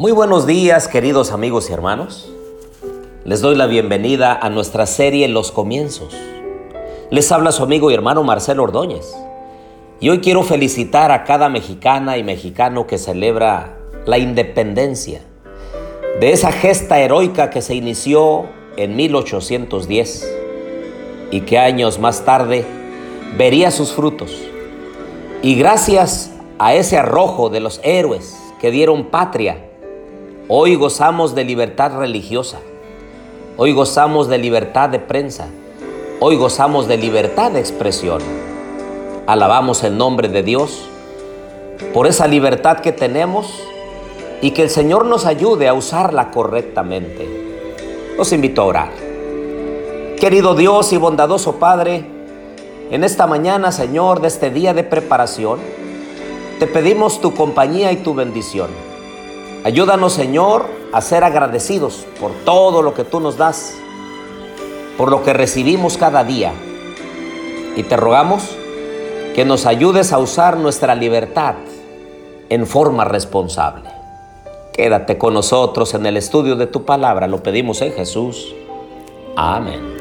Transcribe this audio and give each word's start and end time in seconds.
Muy 0.00 0.12
buenos 0.12 0.46
días 0.46 0.86
queridos 0.86 1.32
amigos 1.32 1.68
y 1.68 1.72
hermanos. 1.72 2.32
Les 3.24 3.40
doy 3.40 3.56
la 3.56 3.66
bienvenida 3.66 4.32
a 4.32 4.48
nuestra 4.48 4.86
serie 4.86 5.26
Los 5.26 5.50
Comienzos. 5.50 6.16
Les 7.10 7.32
habla 7.32 7.50
su 7.50 7.64
amigo 7.64 7.90
y 7.90 7.94
hermano 7.94 8.22
Marcelo 8.22 8.62
Ordóñez. 8.62 9.12
Y 9.98 10.10
hoy 10.10 10.20
quiero 10.20 10.44
felicitar 10.44 11.10
a 11.10 11.24
cada 11.24 11.48
mexicana 11.48 12.16
y 12.16 12.22
mexicano 12.22 12.86
que 12.86 12.96
celebra 12.96 13.76
la 14.06 14.18
independencia 14.18 15.20
de 16.20 16.30
esa 16.30 16.52
gesta 16.52 17.00
heroica 17.00 17.50
que 17.50 17.60
se 17.60 17.74
inició 17.74 18.46
en 18.76 18.94
1810 18.94 20.32
y 21.32 21.40
que 21.40 21.58
años 21.58 21.98
más 21.98 22.24
tarde 22.24 22.64
vería 23.36 23.72
sus 23.72 23.90
frutos. 23.90 24.30
Y 25.42 25.56
gracias 25.56 26.30
a 26.60 26.72
ese 26.74 26.98
arrojo 26.98 27.50
de 27.50 27.58
los 27.58 27.80
héroes 27.82 28.38
que 28.60 28.70
dieron 28.70 29.06
patria 29.06 29.67
Hoy 30.50 30.76
gozamos 30.76 31.34
de 31.34 31.44
libertad 31.44 31.98
religiosa. 31.98 32.60
Hoy 33.58 33.74
gozamos 33.74 34.28
de 34.28 34.38
libertad 34.38 34.88
de 34.88 34.98
prensa. 34.98 35.48
Hoy 36.20 36.36
gozamos 36.36 36.88
de 36.88 36.96
libertad 36.96 37.50
de 37.50 37.60
expresión. 37.60 38.22
Alabamos 39.26 39.84
el 39.84 39.98
nombre 39.98 40.28
de 40.28 40.42
Dios 40.42 40.88
por 41.92 42.06
esa 42.06 42.26
libertad 42.26 42.78
que 42.78 42.92
tenemos 42.92 43.62
y 44.40 44.52
que 44.52 44.62
el 44.62 44.70
Señor 44.70 45.04
nos 45.04 45.26
ayude 45.26 45.68
a 45.68 45.74
usarla 45.74 46.30
correctamente. 46.30 47.28
Los 48.16 48.32
invito 48.32 48.62
a 48.62 48.64
orar. 48.64 48.92
Querido 50.18 50.54
Dios 50.54 50.94
y 50.94 50.96
bondadoso 50.96 51.56
Padre, 51.56 52.06
en 52.90 53.04
esta 53.04 53.26
mañana, 53.26 53.70
Señor, 53.70 54.22
de 54.22 54.28
este 54.28 54.48
día 54.48 54.72
de 54.72 54.82
preparación, 54.82 55.58
te 56.58 56.66
pedimos 56.66 57.20
tu 57.20 57.34
compañía 57.34 57.92
y 57.92 57.96
tu 57.96 58.14
bendición. 58.14 58.87
Ayúdanos, 59.64 60.12
Señor, 60.12 60.66
a 60.92 61.00
ser 61.00 61.24
agradecidos 61.24 62.06
por 62.20 62.32
todo 62.44 62.82
lo 62.82 62.94
que 62.94 63.04
tú 63.04 63.20
nos 63.20 63.36
das, 63.36 63.74
por 64.96 65.10
lo 65.10 65.22
que 65.24 65.32
recibimos 65.32 65.98
cada 65.98 66.24
día. 66.24 66.52
Y 67.76 67.82
te 67.82 67.96
rogamos 67.96 68.56
que 69.34 69.44
nos 69.44 69.66
ayudes 69.66 70.12
a 70.12 70.18
usar 70.18 70.56
nuestra 70.56 70.94
libertad 70.94 71.56
en 72.48 72.66
forma 72.66 73.04
responsable. 73.04 73.90
Quédate 74.72 75.18
con 75.18 75.34
nosotros 75.34 75.92
en 75.94 76.06
el 76.06 76.16
estudio 76.16 76.56
de 76.56 76.66
tu 76.66 76.84
palabra, 76.84 77.26
lo 77.26 77.42
pedimos 77.42 77.82
en 77.82 77.92
Jesús. 77.92 78.54
Amén. 79.36 79.96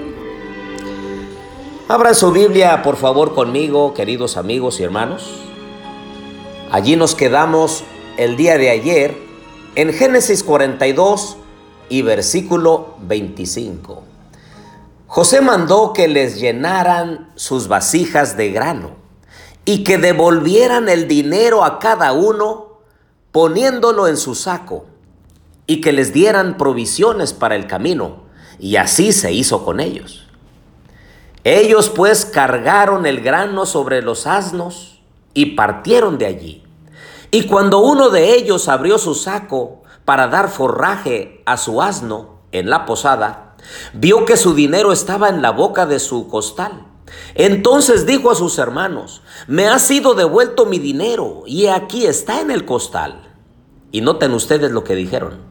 Abra 1.87 2.13
su 2.13 2.31
Biblia, 2.31 2.83
por 2.83 2.95
favor, 2.95 3.33
conmigo, 3.33 3.93
queridos 3.93 4.37
amigos 4.37 4.79
y 4.79 4.83
hermanos. 4.83 5.39
Allí 6.71 6.95
nos 6.95 7.15
quedamos 7.15 7.83
el 8.17 8.35
día 8.35 8.57
de 8.57 8.69
ayer 8.69 9.26
en 9.77 9.93
Génesis 9.93 10.41
42 10.41 11.37
y 11.87 12.01
versículo 12.01 12.95
25. 13.01 14.03
José 15.05 15.39
mandó 15.39 15.93
que 15.93 16.07
les 16.07 16.39
llenaran 16.39 17.31
sus 17.35 17.67
vasijas 17.67 18.35
de 18.37 18.49
grano 18.49 18.95
y 19.65 19.83
que 19.83 19.99
devolvieran 19.99 20.89
el 20.89 21.07
dinero 21.07 21.63
a 21.63 21.77
cada 21.77 22.13
uno 22.13 22.79
poniéndolo 23.31 24.07
en 24.07 24.17
su 24.17 24.33
saco 24.33 24.87
y 25.67 25.79
que 25.79 25.91
les 25.91 26.11
dieran 26.11 26.57
provisiones 26.57 27.33
para 27.33 27.55
el 27.55 27.67
camino. 27.67 28.23
Y 28.57 28.77
así 28.77 29.13
se 29.13 29.31
hizo 29.31 29.63
con 29.63 29.79
ellos. 29.79 30.27
Ellos 31.43 31.91
pues 31.91 32.25
cargaron 32.25 33.05
el 33.05 33.21
grano 33.21 33.67
sobre 33.67 34.01
los 34.01 34.25
asnos 34.25 35.03
y 35.35 35.55
partieron 35.55 36.17
de 36.17 36.25
allí. 36.25 36.66
Y 37.31 37.43
cuando 37.47 37.79
uno 37.79 38.09
de 38.09 38.35
ellos 38.35 38.67
abrió 38.67 38.97
su 38.97 39.13
saco 39.13 39.83
para 40.05 40.27
dar 40.27 40.49
forraje 40.49 41.41
a 41.45 41.57
su 41.57 41.81
asno 41.81 42.41
en 42.51 42.69
la 42.69 42.85
posada, 42.85 43.55
vio 43.93 44.25
que 44.25 44.37
su 44.37 44.53
dinero 44.53 44.91
estaba 44.91 45.29
en 45.29 45.41
la 45.41 45.51
boca 45.51 45.85
de 45.85 45.99
su 45.99 46.27
costal. 46.27 46.85
Entonces 47.35 48.05
dijo 48.05 48.31
a 48.31 48.35
sus 48.35 48.57
hermanos, 48.57 49.21
me 49.47 49.67
ha 49.67 49.79
sido 49.79 50.13
devuelto 50.13 50.65
mi 50.65 50.79
dinero 50.79 51.43
y 51.45 51.67
aquí 51.67 52.05
está 52.05 52.41
en 52.41 52.51
el 52.51 52.65
costal. 52.65 53.27
Y 53.91 54.01
noten 54.01 54.33
ustedes 54.33 54.71
lo 54.71 54.83
que 54.83 54.95
dijeron. 54.95 55.47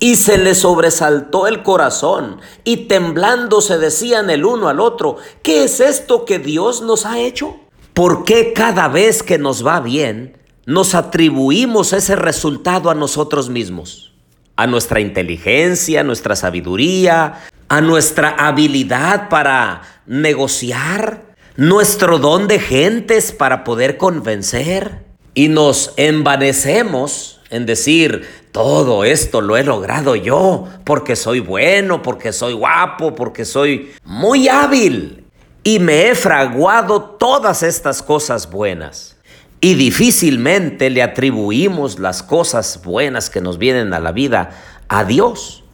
Y 0.00 0.16
se 0.16 0.38
le 0.38 0.54
sobresaltó 0.54 1.46
el 1.46 1.62
corazón 1.62 2.40
y 2.64 2.88
temblando 2.88 3.60
se 3.60 3.78
decían 3.78 4.30
el 4.30 4.44
uno 4.44 4.68
al 4.68 4.80
otro, 4.80 5.16
¿qué 5.42 5.64
es 5.64 5.80
esto 5.80 6.24
que 6.24 6.38
Dios 6.38 6.82
nos 6.82 7.04
ha 7.04 7.18
hecho? 7.18 7.56
¿Por 7.94 8.24
qué 8.24 8.52
cada 8.52 8.86
vez 8.88 9.24
que 9.24 9.38
nos 9.38 9.66
va 9.66 9.80
bien 9.80 10.37
nos 10.68 10.94
atribuimos 10.94 11.94
ese 11.94 12.14
resultado 12.14 12.90
a 12.90 12.94
nosotros 12.94 13.48
mismos, 13.48 14.12
a 14.54 14.66
nuestra 14.66 15.00
inteligencia, 15.00 16.02
a 16.02 16.04
nuestra 16.04 16.36
sabiduría, 16.36 17.40
a 17.70 17.80
nuestra 17.80 18.28
habilidad 18.36 19.30
para 19.30 19.80
negociar, 20.04 21.22
nuestro 21.56 22.18
don 22.18 22.48
de 22.48 22.58
gentes 22.58 23.32
para 23.32 23.64
poder 23.64 23.96
convencer 23.96 25.06
y 25.32 25.48
nos 25.48 25.94
envanecemos 25.96 27.40
en 27.48 27.64
decir, 27.64 28.28
todo 28.52 29.04
esto 29.04 29.40
lo 29.40 29.56
he 29.56 29.64
logrado 29.64 30.16
yo 30.16 30.68
porque 30.84 31.16
soy 31.16 31.40
bueno, 31.40 32.02
porque 32.02 32.30
soy 32.30 32.52
guapo, 32.52 33.14
porque 33.14 33.46
soy 33.46 33.92
muy 34.04 34.48
hábil 34.48 35.24
y 35.64 35.78
me 35.78 36.10
he 36.10 36.14
fraguado 36.14 37.16
todas 37.18 37.62
estas 37.62 38.02
cosas 38.02 38.50
buenas. 38.50 39.17
Y 39.60 39.74
difícilmente 39.74 40.88
le 40.88 41.02
atribuimos 41.02 41.98
las 41.98 42.22
cosas 42.22 42.80
buenas 42.84 43.28
que 43.28 43.40
nos 43.40 43.58
vienen 43.58 43.92
a 43.92 43.98
la 43.98 44.12
vida 44.12 44.50
a 44.88 45.04
Dios. 45.04 45.64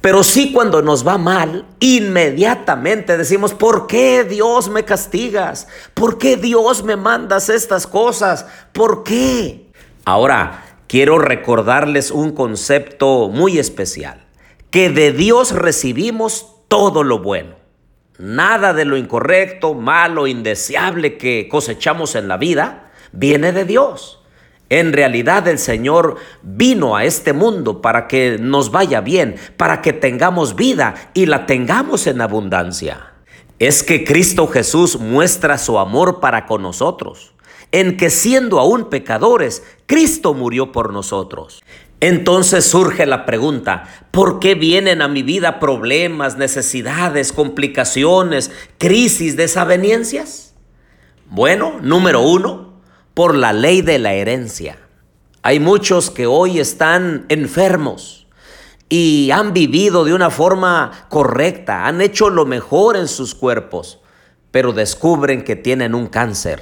Pero 0.00 0.22
sí 0.22 0.52
cuando 0.52 0.82
nos 0.82 1.06
va 1.06 1.18
mal, 1.18 1.66
inmediatamente 1.80 3.16
decimos, 3.16 3.54
¿por 3.54 3.86
qué 3.86 4.24
Dios 4.24 4.68
me 4.68 4.84
castigas? 4.84 5.66
¿Por 5.94 6.18
qué 6.18 6.36
Dios 6.36 6.84
me 6.84 6.96
mandas 6.96 7.48
estas 7.48 7.86
cosas? 7.86 8.46
¿Por 8.72 9.02
qué? 9.02 9.70
Ahora, 10.04 10.62
quiero 10.88 11.18
recordarles 11.18 12.10
un 12.10 12.32
concepto 12.32 13.30
muy 13.30 13.58
especial, 13.58 14.26
que 14.70 14.90
de 14.90 15.12
Dios 15.12 15.52
recibimos 15.52 16.54
todo 16.68 17.02
lo 17.02 17.20
bueno. 17.20 17.56
Nada 18.18 18.74
de 18.74 18.84
lo 18.84 18.96
incorrecto, 18.96 19.74
malo, 19.74 20.26
indeseable 20.26 21.16
que 21.16 21.48
cosechamos 21.48 22.14
en 22.14 22.28
la 22.28 22.36
vida 22.36 22.83
viene 23.14 23.52
de 23.52 23.64
Dios. 23.64 24.20
En 24.70 24.92
realidad 24.92 25.46
el 25.46 25.58
Señor 25.58 26.16
vino 26.42 26.96
a 26.96 27.04
este 27.04 27.32
mundo 27.32 27.80
para 27.80 28.08
que 28.08 28.38
nos 28.40 28.70
vaya 28.70 29.00
bien, 29.00 29.36
para 29.56 29.82
que 29.82 29.92
tengamos 29.92 30.56
vida 30.56 30.94
y 31.14 31.26
la 31.26 31.46
tengamos 31.46 32.06
en 32.06 32.20
abundancia. 32.20 33.12
Es 33.58 33.82
que 33.82 34.04
Cristo 34.04 34.46
Jesús 34.48 34.98
muestra 34.98 35.58
su 35.58 35.78
amor 35.78 36.18
para 36.18 36.46
con 36.46 36.62
nosotros, 36.62 37.34
en 37.72 37.96
que 37.96 38.10
siendo 38.10 38.58
aún 38.58 38.88
pecadores, 38.88 39.62
Cristo 39.86 40.34
murió 40.34 40.72
por 40.72 40.92
nosotros. 40.92 41.62
Entonces 42.00 42.64
surge 42.64 43.06
la 43.06 43.26
pregunta, 43.26 43.84
¿por 44.10 44.38
qué 44.40 44.54
vienen 44.54 45.02
a 45.02 45.08
mi 45.08 45.22
vida 45.22 45.60
problemas, 45.60 46.36
necesidades, 46.36 47.32
complicaciones, 47.32 48.50
crisis, 48.78 49.36
desavenencias? 49.36 50.54
Bueno, 51.30 51.78
número 51.80 52.20
uno, 52.20 52.63
por 53.14 53.36
la 53.36 53.52
ley 53.52 53.80
de 53.80 54.00
la 54.00 54.12
herencia. 54.12 54.76
Hay 55.42 55.60
muchos 55.60 56.10
que 56.10 56.26
hoy 56.26 56.58
están 56.58 57.26
enfermos 57.28 58.26
y 58.88 59.30
han 59.30 59.52
vivido 59.52 60.04
de 60.04 60.14
una 60.14 60.30
forma 60.30 61.06
correcta, 61.08 61.86
han 61.86 62.00
hecho 62.00 62.28
lo 62.28 62.44
mejor 62.44 62.96
en 62.96 63.06
sus 63.06 63.34
cuerpos, 63.34 64.00
pero 64.50 64.72
descubren 64.72 65.44
que 65.44 65.54
tienen 65.54 65.94
un 65.94 66.08
cáncer, 66.08 66.60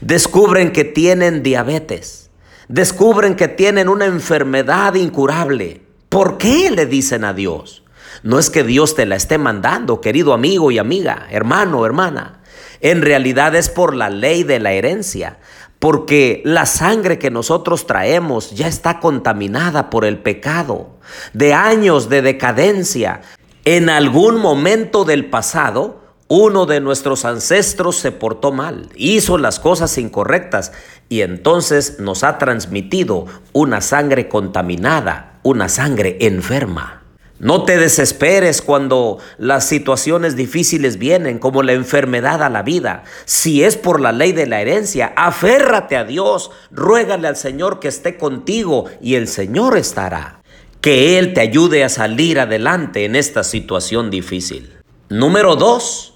descubren 0.00 0.72
que 0.72 0.84
tienen 0.84 1.42
diabetes, 1.42 2.30
descubren 2.68 3.36
que 3.36 3.48
tienen 3.48 3.88
una 3.88 4.06
enfermedad 4.06 4.94
incurable. 4.94 5.82
¿Por 6.08 6.38
qué 6.38 6.70
le 6.70 6.86
dicen 6.86 7.24
a 7.24 7.34
Dios? 7.34 7.82
No 8.22 8.38
es 8.38 8.48
que 8.48 8.64
Dios 8.64 8.94
te 8.94 9.06
la 9.06 9.16
esté 9.16 9.36
mandando, 9.36 10.00
querido 10.00 10.32
amigo 10.32 10.70
y 10.70 10.78
amiga, 10.78 11.26
hermano, 11.30 11.84
hermana. 11.84 12.40
En 12.80 13.02
realidad 13.02 13.54
es 13.54 13.70
por 13.70 13.94
la 13.94 14.10
ley 14.10 14.44
de 14.44 14.60
la 14.60 14.72
herencia 14.72 15.38
porque 15.84 16.40
la 16.46 16.64
sangre 16.64 17.18
que 17.18 17.30
nosotros 17.30 17.86
traemos 17.86 18.52
ya 18.52 18.68
está 18.68 19.00
contaminada 19.00 19.90
por 19.90 20.06
el 20.06 20.16
pecado, 20.16 20.96
de 21.34 21.52
años 21.52 22.08
de 22.08 22.22
decadencia. 22.22 23.20
En 23.66 23.90
algún 23.90 24.40
momento 24.40 25.04
del 25.04 25.26
pasado, 25.26 26.00
uno 26.26 26.64
de 26.64 26.80
nuestros 26.80 27.26
ancestros 27.26 27.96
se 27.96 28.12
portó 28.12 28.50
mal, 28.50 28.88
hizo 28.96 29.36
las 29.36 29.60
cosas 29.60 29.98
incorrectas 29.98 30.72
y 31.10 31.20
entonces 31.20 32.00
nos 32.00 32.24
ha 32.24 32.38
transmitido 32.38 33.26
una 33.52 33.82
sangre 33.82 34.26
contaminada, 34.26 35.38
una 35.42 35.68
sangre 35.68 36.16
enferma. 36.22 37.03
No 37.44 37.64
te 37.64 37.76
desesperes 37.76 38.62
cuando 38.62 39.18
las 39.36 39.68
situaciones 39.68 40.34
difíciles 40.34 40.96
vienen, 40.96 41.38
como 41.38 41.62
la 41.62 41.74
enfermedad 41.74 42.42
a 42.42 42.48
la 42.48 42.62
vida. 42.62 43.04
Si 43.26 43.62
es 43.62 43.76
por 43.76 44.00
la 44.00 44.12
ley 44.12 44.32
de 44.32 44.46
la 44.46 44.62
herencia, 44.62 45.12
aférrate 45.14 45.98
a 45.98 46.04
Dios, 46.04 46.50
ruégale 46.70 47.28
al 47.28 47.36
Señor 47.36 47.80
que 47.80 47.88
esté 47.88 48.16
contigo 48.16 48.86
y 49.02 49.16
el 49.16 49.28
Señor 49.28 49.76
estará. 49.76 50.40
Que 50.80 51.18
Él 51.18 51.34
te 51.34 51.42
ayude 51.42 51.84
a 51.84 51.90
salir 51.90 52.40
adelante 52.40 53.04
en 53.04 53.14
esta 53.14 53.44
situación 53.44 54.08
difícil. 54.08 54.78
Número 55.10 55.54
dos, 55.54 56.14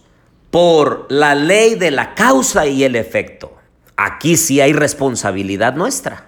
por 0.51 1.05
la 1.11 1.35
ley 1.35 1.75
de 1.75 1.91
la 1.91 2.15
causa 2.15 2.67
y 2.67 2.85
el 2.85 2.97
efecto. 2.97 3.55
Aquí 3.99 4.39
sí 4.39 4.63
hay 4.63 4.73
responsabilidad 4.73 5.75
nuestra. 5.75 6.28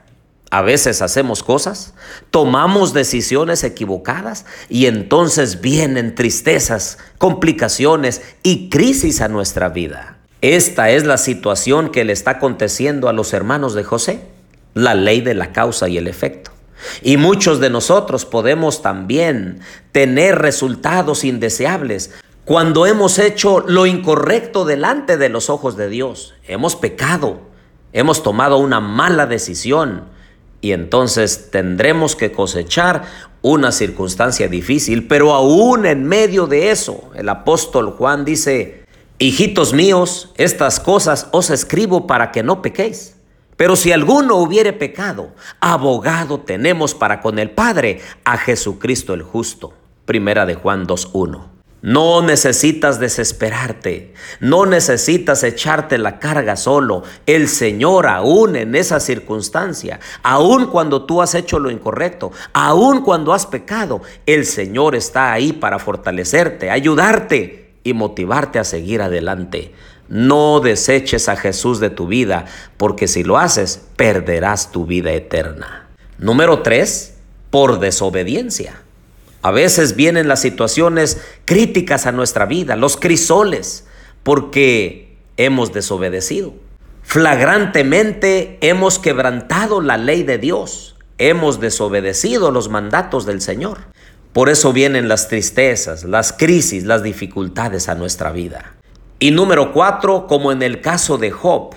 A 0.51 0.63
veces 0.63 1.01
hacemos 1.01 1.45
cosas, 1.45 1.95
tomamos 2.33 2.93
decisiones 2.93 3.63
equivocadas 3.63 4.47
y 4.69 4.87
entonces 4.87 5.61
vienen 5.61 6.17
tristezas, 6.17 6.99
complicaciones 7.19 8.21
y 8.43 8.69
crisis 8.69 9.21
a 9.21 9.29
nuestra 9.29 9.69
vida. 9.69 10.19
Esta 10.41 10.91
es 10.91 11.05
la 11.05 11.19
situación 11.19 11.91
que 11.91 12.05
le 12.05 12.13
está 12.13 12.33
aconteciendo 12.33 13.09
a 13.09 13.13
los 13.13 13.33
hermanos 13.33 13.75
de 13.75 13.85
José, 13.85 14.23
la 14.75 14.95
ley 14.95 15.21
de 15.21 15.35
la 15.35 15.53
causa 15.53 15.89
y 15.89 15.99
el 15.99 16.09
efecto. 16.09 16.51
Y 17.01 17.17
muchos 17.17 17.61
de 17.61 17.71
nosotros 17.71 18.25
podemos 18.25 18.83
también 18.83 19.61
tener 19.93 20.39
resultados 20.39 21.23
indeseables 21.23 22.11
cuando 22.45 22.87
hemos 22.87 23.21
hecho 23.21 23.61
lo 23.61 23.87
incorrecto 23.87 24.65
delante 24.65 25.17
de 25.17 25.29
los 25.29 25.49
ojos 25.49 25.77
de 25.77 25.89
Dios. 25.89 26.35
Hemos 26.49 26.75
pecado, 26.75 27.43
hemos 27.93 28.25
tomado 28.25 28.57
una 28.57 28.81
mala 28.81 29.27
decisión 29.27 30.19
y 30.61 30.73
entonces 30.73 31.51
tendremos 31.51 32.17
que 32.17 32.33
cosechar 32.33 33.05
una 33.43 33.73
circunstancia 33.73 34.49
difícil, 34.49 35.07
pero 35.07 35.33
aún 35.33 35.87
en 35.87 36.05
medio 36.05 36.47
de 36.47 36.71
eso, 36.71 37.11
el 37.15 37.29
apóstol 37.29 37.95
Juan 37.97 38.25
dice, 38.25 38.85
hijitos 39.19 39.73
míos, 39.73 40.33
estas 40.37 40.81
cosas 40.81 41.29
os 41.33 41.51
escribo 41.51 42.07
para 42.07 42.33
que 42.33 42.43
no 42.43 42.61
pequéis. 42.61 43.17
Pero 43.57 43.77
si 43.77 43.93
alguno 43.93 44.37
hubiere 44.37 44.73
pecado, 44.73 45.31
abogado 45.61 46.41
tenemos 46.41 46.95
para 46.95 47.21
con 47.21 47.39
el 47.39 47.51
Padre 47.51 48.01
a 48.25 48.39
Jesucristo 48.39 49.13
el 49.13 49.23
justo. 49.23 49.75
Primera 50.07 50.47
de 50.47 50.55
Juan 50.55 50.87
2.1. 50.87 51.60
No 51.83 52.21
necesitas 52.21 53.01
desesperarte, 53.01 54.13
no 54.41 54.67
necesitas 54.67 55.43
echarte 55.45 55.97
la 55.97 56.19
carga 56.19 56.57
solo. 56.57 57.05
El 57.25 57.49
Señor 57.49 58.07
aún 58.07 58.55
en 58.57 58.75
esa 58.75 59.01
circunstancia, 59.01 59.99
aún 60.23 60.67
cuando 60.67 61.07
tú 61.07 61.23
has 61.23 61.35
hecho 61.35 61.59
lo 61.59 61.71
incorrecto, 61.71 62.33
aún 62.53 63.01
cuando 63.01 63.33
has 63.33 63.47
pecado, 63.47 64.03
el 64.27 64.45
Señor 64.45 64.95
está 64.95 65.33
ahí 65.33 65.55
para 65.55 65.79
fortalecerte, 65.79 66.71
ayudarte 66.71 67.73
y 67.83 67.95
motivarte 67.95 68.59
a 68.59 68.65
seguir 68.65 69.01
adelante. 69.01 69.73
No 70.11 70.61
deseches 70.61 71.31
a 71.31 71.37
Jesús 71.37 71.81
de 71.81 71.89
tu 71.89 72.09
vida, 72.09 72.45
porque 72.77 73.09
si 73.09 73.23
lo 73.23 73.39
haces, 73.39 73.87
perderás 73.97 74.71
tu 74.71 74.85
vida 74.85 75.13
eterna. 75.13 75.89
Número 76.19 76.61
3. 76.61 77.15
Por 77.51 77.79
desobediencia. 77.79 78.83
A 79.43 79.51
veces 79.51 79.97
vienen 79.97 80.29
las 80.29 80.41
situaciones 80.41 81.21
críticas 81.45 82.07
a 82.07 82.13
nuestra 82.13 82.47
vida, 82.47 82.77
los 82.77 82.97
crisoles, 82.97 83.87
porque 84.23 85.17
hemos 85.37 85.73
desobedecido. 85.73 86.55
Flagrantemente 87.03 88.59
hemos 88.61 88.99
quebrantado 88.99 89.81
la 89.81 89.97
ley 89.97 90.23
de 90.23 90.39
Dios, 90.39 90.97
hemos 91.19 91.59
desobedecido 91.59 92.51
los 92.51 92.69
mandatos 92.69 93.27
del 93.27 93.41
Señor. 93.41 93.79
Por 94.33 94.49
eso 94.49 94.73
vienen 94.73 95.09
las 95.09 95.29
tristezas, 95.29 96.05
las 96.05 96.33
crisis, 96.33 96.85
las 96.85 97.03
dificultades 97.03 97.89
a 97.89 97.95
nuestra 97.95 98.31
vida. 98.31 98.75
Y 99.19 99.33
número 99.33 99.73
cuatro, 99.73 100.27
como 100.27 100.53
en 100.53 100.63
el 100.63 100.81
caso 100.81 101.19
de 101.19 101.31
Job, 101.31 101.75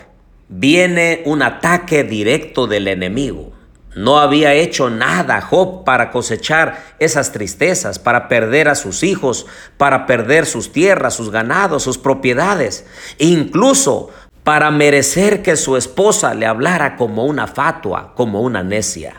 viene 0.50 1.24
un 1.25 1.42
ataque 1.42 2.04
directo 2.04 2.68
del 2.68 2.88
enemigo. 2.88 3.54
No 3.95 4.19
había 4.19 4.54
hecho 4.54 4.90
nada 4.90 5.42
Job 5.42 5.84
para 5.84 6.10
cosechar 6.10 6.84
esas 7.00 7.31
tristezas, 7.31 8.00
para 8.00 8.28
perder 8.28 8.68
a 8.68 8.75
sus 8.75 9.04
hijos, 9.04 9.45
para 9.78 10.06
perder 10.06 10.45
sus 10.45 10.72
tierras, 10.72 11.13
sus 11.13 11.30
ganados, 11.30 11.84
sus 11.84 11.98
propiedades, 12.00 12.86
incluso 13.19 14.10
para 14.44 14.72
merecer 14.72 15.44
que 15.44 15.56
su 15.56 15.78
esposa 15.78 16.34
le 16.34 16.45
hablara 16.45 16.95
como 16.95 17.25
una 17.25 17.48
fatua, 17.48 18.13
como 18.16 18.42
una 18.42 18.63
necia. 18.63 19.16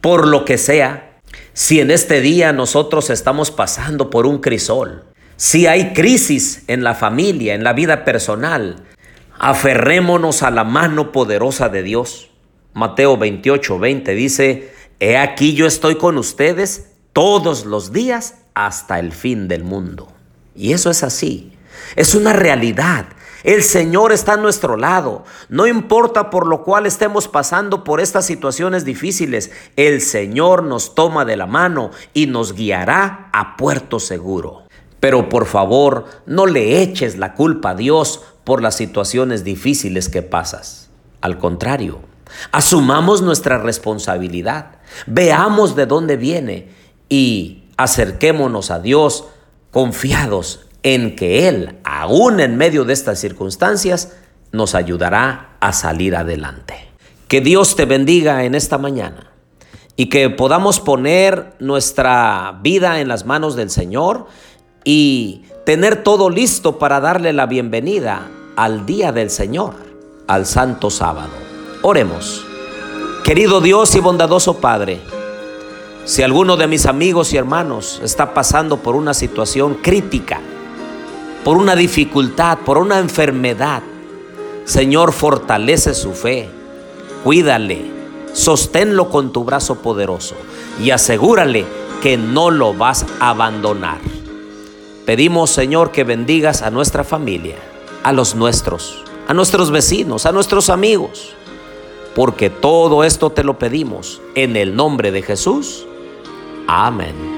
Por 0.00 0.26
lo 0.26 0.44
que 0.44 0.58
sea, 0.58 1.20
si 1.52 1.80
en 1.80 1.90
este 1.90 2.20
día 2.20 2.52
nosotros 2.52 3.08
estamos 3.08 3.50
pasando 3.50 4.10
por 4.10 4.26
un 4.26 4.40
crisol, 4.40 5.04
si 5.36 5.66
hay 5.66 5.92
crisis 5.92 6.64
en 6.66 6.82
la 6.82 6.94
familia, 6.94 7.54
en 7.54 7.64
la 7.64 7.72
vida 7.72 8.04
personal, 8.04 8.76
aferrémonos 9.38 10.42
a 10.42 10.50
la 10.50 10.64
mano 10.64 11.12
poderosa 11.12 11.68
de 11.68 11.82
Dios 11.82 12.31
Mateo 12.74 13.16
28, 13.16 13.78
20 13.78 14.14
dice, 14.14 14.72
He 15.00 15.16
aquí 15.16 15.54
yo 15.54 15.66
estoy 15.66 15.96
con 15.96 16.16
ustedes 16.16 16.92
todos 17.12 17.66
los 17.66 17.92
días 17.92 18.36
hasta 18.54 18.98
el 18.98 19.12
fin 19.12 19.48
del 19.48 19.64
mundo. 19.64 20.08
Y 20.54 20.72
eso 20.72 20.90
es 20.90 21.02
así, 21.02 21.52
es 21.96 22.14
una 22.14 22.32
realidad. 22.32 23.06
El 23.44 23.64
Señor 23.64 24.12
está 24.12 24.34
a 24.34 24.36
nuestro 24.36 24.76
lado. 24.76 25.24
No 25.48 25.66
importa 25.66 26.30
por 26.30 26.46
lo 26.46 26.62
cual 26.62 26.86
estemos 26.86 27.26
pasando 27.26 27.82
por 27.82 28.00
estas 28.00 28.24
situaciones 28.24 28.84
difíciles, 28.84 29.50
el 29.76 30.00
Señor 30.00 30.62
nos 30.62 30.94
toma 30.94 31.24
de 31.24 31.36
la 31.36 31.46
mano 31.46 31.90
y 32.14 32.26
nos 32.26 32.54
guiará 32.54 33.30
a 33.32 33.56
puerto 33.56 33.98
seguro. 33.98 34.62
Pero 35.00 35.28
por 35.28 35.46
favor, 35.46 36.04
no 36.26 36.46
le 36.46 36.80
eches 36.82 37.16
la 37.16 37.34
culpa 37.34 37.70
a 37.70 37.74
Dios 37.74 38.22
por 38.44 38.62
las 38.62 38.76
situaciones 38.76 39.42
difíciles 39.42 40.08
que 40.08 40.22
pasas. 40.22 40.90
Al 41.20 41.38
contrario, 41.38 42.00
Asumamos 42.50 43.22
nuestra 43.22 43.58
responsabilidad, 43.58 44.78
veamos 45.06 45.76
de 45.76 45.86
dónde 45.86 46.16
viene 46.16 46.68
y 47.08 47.64
acerquémonos 47.76 48.70
a 48.70 48.80
Dios 48.80 49.26
confiados 49.70 50.66
en 50.82 51.16
que 51.16 51.48
Él, 51.48 51.78
aún 51.84 52.40
en 52.40 52.56
medio 52.56 52.84
de 52.84 52.92
estas 52.92 53.18
circunstancias, 53.18 54.12
nos 54.50 54.74
ayudará 54.74 55.56
a 55.60 55.72
salir 55.72 56.16
adelante. 56.16 56.88
Que 57.28 57.40
Dios 57.40 57.76
te 57.76 57.86
bendiga 57.86 58.44
en 58.44 58.54
esta 58.54 58.78
mañana 58.78 59.30
y 59.96 60.06
que 60.06 60.28
podamos 60.30 60.80
poner 60.80 61.54
nuestra 61.58 62.58
vida 62.62 63.00
en 63.00 63.08
las 63.08 63.24
manos 63.24 63.56
del 63.56 63.70
Señor 63.70 64.26
y 64.84 65.44
tener 65.64 66.02
todo 66.02 66.28
listo 66.28 66.78
para 66.78 67.00
darle 67.00 67.32
la 67.32 67.46
bienvenida 67.46 68.28
al 68.56 68.84
día 68.84 69.12
del 69.12 69.30
Señor, 69.30 69.74
al 70.26 70.46
Santo 70.46 70.90
Sábado. 70.90 71.51
Oremos. 71.84 72.46
Querido 73.24 73.60
Dios 73.60 73.96
y 73.96 73.98
bondadoso 73.98 74.58
Padre, 74.58 75.00
si 76.04 76.22
alguno 76.22 76.56
de 76.56 76.68
mis 76.68 76.86
amigos 76.86 77.32
y 77.32 77.36
hermanos 77.38 78.00
está 78.04 78.34
pasando 78.34 78.76
por 78.76 78.94
una 78.94 79.14
situación 79.14 79.74
crítica, 79.82 80.40
por 81.42 81.56
una 81.56 81.74
dificultad, 81.74 82.58
por 82.58 82.78
una 82.78 83.00
enfermedad, 83.00 83.82
Señor, 84.64 85.12
fortalece 85.12 85.92
su 85.94 86.12
fe, 86.12 86.48
cuídale, 87.24 87.90
sosténlo 88.32 89.10
con 89.10 89.32
tu 89.32 89.42
brazo 89.42 89.82
poderoso 89.82 90.36
y 90.80 90.90
asegúrale 90.90 91.64
que 92.00 92.16
no 92.16 92.52
lo 92.52 92.74
vas 92.74 93.04
a 93.18 93.30
abandonar. 93.30 93.98
Pedimos, 95.04 95.50
Señor, 95.50 95.90
que 95.90 96.04
bendigas 96.04 96.62
a 96.62 96.70
nuestra 96.70 97.02
familia, 97.02 97.56
a 98.04 98.12
los 98.12 98.36
nuestros, 98.36 99.02
a 99.26 99.34
nuestros 99.34 99.72
vecinos, 99.72 100.26
a 100.26 100.32
nuestros 100.32 100.70
amigos 100.70 101.34
porque 102.14 102.50
todo 102.50 103.04
esto 103.04 103.30
te 103.30 103.44
lo 103.44 103.58
pedimos 103.58 104.20
en 104.34 104.56
el 104.56 104.76
nombre 104.76 105.12
de 105.12 105.22
Jesús. 105.22 105.86
Amén. 106.66 107.31